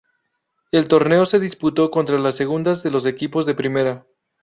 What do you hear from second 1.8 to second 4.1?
contra las segundas de los equipos de primera.